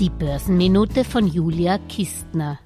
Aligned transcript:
Die 0.00 0.10
Börsenminute 0.10 1.04
von 1.04 1.28
Julia 1.28 1.78
Kistner. 1.78 2.58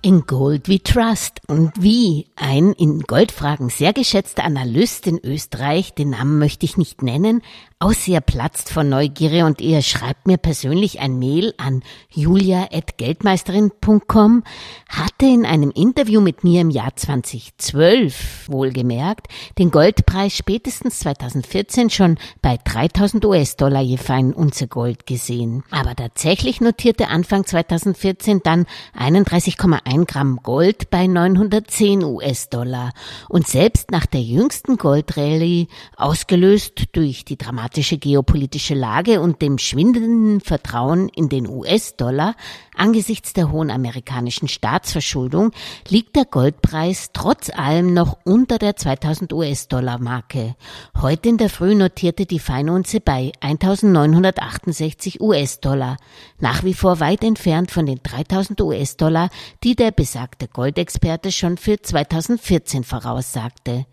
In 0.00 0.26
Gold 0.26 0.68
we 0.68 0.80
Trust. 0.80 1.40
Und 1.48 1.72
wie 1.80 2.28
ein 2.36 2.72
in 2.72 3.00
Goldfragen 3.00 3.68
sehr 3.68 3.92
geschätzter 3.92 4.44
Analyst 4.44 5.08
in 5.08 5.18
Österreich, 5.24 5.92
den 5.92 6.10
Namen 6.10 6.38
möchte 6.38 6.66
ich 6.66 6.76
nicht 6.76 7.02
nennen, 7.02 7.42
Außer 7.80 8.20
platzt 8.20 8.72
vor 8.72 8.82
Neugierde. 8.82 9.44
Und 9.44 9.60
ihr 9.60 9.82
schreibt 9.82 10.26
mir 10.26 10.36
persönlich 10.36 10.98
ein 10.98 11.20
Mail 11.20 11.54
an 11.58 11.84
julia.geldmeisterin.com, 12.10 14.42
hatte 14.88 15.26
in 15.26 15.46
einem 15.46 15.70
Interview 15.70 16.20
mit 16.20 16.42
mir 16.42 16.62
im 16.62 16.70
Jahr 16.70 16.96
2012 16.96 18.48
wohlgemerkt 18.48 19.28
den 19.58 19.70
Goldpreis 19.70 20.36
spätestens 20.36 20.98
2014 21.00 21.90
schon 21.90 22.18
bei 22.42 22.58
3000 22.64 23.24
US-Dollar 23.24 23.82
je 23.82 23.96
fein 23.96 24.32
Unze 24.32 24.66
Gold 24.66 25.06
gesehen. 25.06 25.62
Aber 25.70 25.94
tatsächlich 25.94 26.60
notierte 26.60 27.06
Anfang 27.06 27.46
2014 27.46 28.40
dann 28.42 28.66
31,1 28.98 29.87
Gramm 30.06 30.40
Gold 30.42 30.90
bei 30.90 31.06
910 31.06 32.04
US-Dollar. 32.04 32.92
Und 33.28 33.46
selbst 33.46 33.90
nach 33.90 34.06
der 34.06 34.22
jüngsten 34.22 34.76
Goldrallye, 34.76 35.66
ausgelöst 35.96 36.88
durch 36.92 37.24
die 37.24 37.38
dramatische 37.38 37.98
geopolitische 37.98 38.74
Lage 38.74 39.20
und 39.20 39.42
dem 39.42 39.58
schwindenden 39.58 40.40
Vertrauen 40.40 41.08
in 41.08 41.28
den 41.28 41.48
US-Dollar 41.48 42.34
angesichts 42.78 43.32
der 43.32 43.50
hohen 43.50 43.70
amerikanischen 43.70 44.48
Staatsverschuldung 44.48 45.50
liegt 45.88 46.16
der 46.16 46.24
Goldpreis 46.24 47.10
trotz 47.12 47.50
allem 47.50 47.92
noch 47.92 48.18
unter 48.24 48.58
der 48.58 48.76
2000 48.76 49.32
US-Dollar-Marke. 49.32 50.54
Heute 51.00 51.28
in 51.28 51.38
der 51.38 51.50
Früh 51.50 51.74
notierte 51.74 52.26
die 52.26 52.38
Feinunze 52.38 53.00
bei 53.00 53.32
1968 53.40 55.20
US-Dollar, 55.20 55.96
nach 56.38 56.64
wie 56.64 56.74
vor 56.74 57.00
weit 57.00 57.24
entfernt 57.24 57.70
von 57.70 57.86
den 57.86 58.00
3000 58.02 58.60
US-Dollar, 58.60 59.28
die 59.64 59.74
der 59.78 59.90
besagte 59.90 60.48
Goldexperte 60.48 61.32
schon 61.32 61.56
für 61.56 61.80
2014 61.80 62.84
voraussagte. 62.84 63.86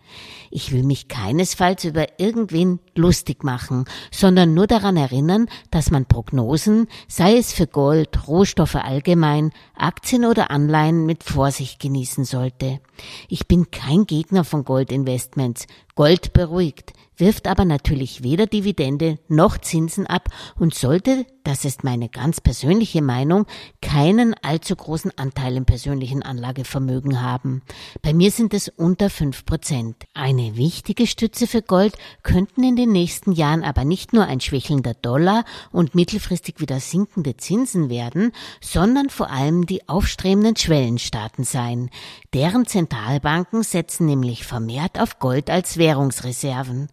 Ich 0.50 0.72
will 0.72 0.82
mich 0.82 1.08
keinesfalls 1.08 1.84
über 1.84 2.18
irgendwen 2.18 2.80
lustig 2.94 3.44
machen 3.44 3.84
sondern 4.10 4.54
nur 4.54 4.66
daran 4.66 4.96
erinnern, 4.96 5.48
dass 5.70 5.90
man 5.90 6.06
Prognosen, 6.06 6.88
sei 7.08 7.36
es 7.36 7.52
für 7.52 7.66
Gold, 7.66 8.26
Rohstoffe 8.26 8.76
allgemein, 8.76 9.52
Aktien 9.74 10.24
oder 10.24 10.50
Anleihen 10.50 11.06
mit 11.06 11.22
Vorsicht 11.22 11.80
genießen 11.80 12.24
sollte. 12.24 12.80
Ich 13.28 13.46
bin 13.46 13.70
kein 13.70 14.06
Gegner 14.06 14.44
von 14.44 14.64
Goldinvestments. 14.64 15.66
Gold 15.94 16.32
beruhigt, 16.32 16.92
wirft 17.16 17.48
aber 17.48 17.64
natürlich 17.64 18.22
weder 18.22 18.46
Dividende 18.46 19.18
noch 19.28 19.58
Zinsen 19.58 20.06
ab 20.06 20.28
und 20.58 20.74
sollte, 20.74 21.26
das 21.44 21.64
ist 21.64 21.84
meine 21.84 22.08
ganz 22.08 22.40
persönliche 22.40 23.02
Meinung, 23.02 23.46
keinen 23.80 24.34
allzu 24.42 24.74
großen 24.74 25.12
Anteil 25.16 25.56
im 25.56 25.64
persönlichen 25.64 26.22
Anlagevermögen 26.22 27.22
haben. 27.22 27.62
Bei 28.02 28.12
mir 28.12 28.30
sind 28.30 28.52
es 28.52 28.68
unter 28.68 29.10
fünf 29.10 29.44
Prozent. 29.44 29.96
Eine 30.12 30.56
wichtige 30.56 31.06
Stütze 31.06 31.46
für 31.46 31.62
Gold 31.62 31.94
könnten 32.22 32.64
in 32.64 32.76
den 32.76 32.90
nächsten 32.90 33.32
Jahren 33.32 33.62
aber 33.62 33.84
nicht 33.84 34.12
nur 34.12 34.24
ein 34.24 34.40
schwächelnder 34.40 34.94
Dollar 34.94 35.44
und 35.70 35.94
mittelfristig 35.94 36.60
wieder 36.60 36.80
sinkende 36.80 37.36
Zinsen 37.36 37.90
werden, 37.90 38.32
sondern 38.60 39.08
vor 39.08 39.30
allem 39.30 39.66
die 39.66 39.88
aufstrebenden 39.88 40.56
Schwellenstaaten 40.56 41.44
sein. 41.44 41.90
Deren 42.34 42.66
Zentralbanken 42.66 43.62
setzen 43.62 44.06
nämlich 44.06 44.44
vermehrt 44.44 45.00
auf 45.00 45.18
Gold 45.18 45.48
als 45.48 45.78
Währungsreserven. 45.78 46.88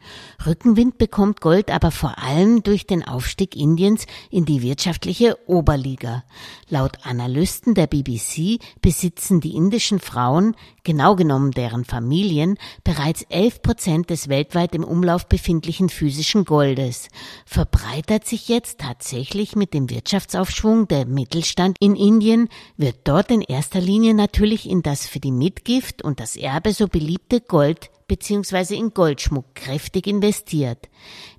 Rückenwind 0.45 0.97
bekommt 0.97 1.41
Gold 1.41 1.71
aber 1.71 1.91
vor 1.91 2.17
allem 2.17 2.63
durch 2.63 2.85
den 2.85 3.03
Aufstieg 3.03 3.55
Indiens 3.55 4.05
in 4.29 4.45
die 4.45 4.61
wirtschaftliche 4.61 5.37
Oberliga. 5.47 6.23
Laut 6.69 6.97
Analysten 7.03 7.73
der 7.75 7.87
BBC 7.87 8.59
besitzen 8.81 9.39
die 9.39 9.55
indischen 9.55 9.99
Frauen, 9.99 10.55
genau 10.83 11.15
genommen 11.15 11.51
deren 11.51 11.85
Familien, 11.85 12.57
bereits 12.83 13.23
11 13.29 13.61
Prozent 13.61 14.09
des 14.09 14.27
weltweit 14.27 14.75
im 14.75 14.83
Umlauf 14.83 15.27
befindlichen 15.27 15.89
physischen 15.89 16.45
Goldes. 16.45 17.07
Verbreitert 17.45 18.25
sich 18.25 18.49
jetzt 18.49 18.79
tatsächlich 18.79 19.55
mit 19.55 19.73
dem 19.73 19.89
Wirtschaftsaufschwung 19.89 20.87
der 20.87 21.05
Mittelstand 21.05 21.77
in 21.79 21.95
Indien, 21.95 22.49
wird 22.77 22.97
dort 23.05 23.31
in 23.31 23.41
erster 23.41 23.79
Linie 23.79 24.13
natürlich 24.13 24.69
in 24.69 24.81
das 24.81 25.07
für 25.07 25.19
die 25.19 25.31
Mitgift 25.31 26.01
und 26.03 26.19
das 26.19 26.35
Erbe 26.35 26.73
so 26.73 26.87
beliebte 26.87 27.39
Gold 27.41 27.89
bzw. 28.07 28.75
in 28.75 28.93
Goldschmuck 28.93 29.55
kräftig 29.55 30.07
investiert. 30.07 30.89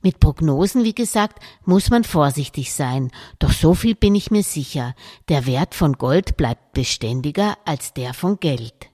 Mit 0.02 0.20
Prognosen, 0.20 0.84
wie 0.84 0.94
gesagt, 0.94 1.38
muss 1.64 1.90
man 1.90 2.04
vorsichtig 2.04 2.72
sein, 2.72 3.10
doch 3.38 3.52
so 3.52 3.74
viel 3.74 3.94
bin 3.94 4.14
ich 4.14 4.30
mir 4.30 4.42
sicher, 4.42 4.94
der 5.28 5.46
Wert 5.46 5.74
von 5.74 5.94
Gold 5.94 6.36
bleibt 6.36 6.72
beständiger 6.72 7.56
als 7.64 7.92
der 7.92 8.14
von 8.14 8.38
Geld. 8.38 8.93